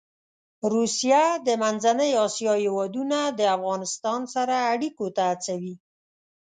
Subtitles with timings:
[0.73, 5.75] روسیه د منځنۍ اسیا هېوادونه د افغانستان سره اړيکو ته هڅوي.